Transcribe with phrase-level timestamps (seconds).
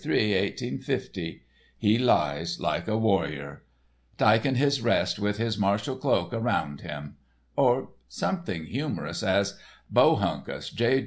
[0.03, 3.61] 3, 1850—He Lies Like a Warrior,
[4.17, 7.17] Tyking His Rest with His Martial Cloak Around Him';
[7.55, 9.59] or something humorous, as
[9.93, 10.99] 'Bohunkus, J.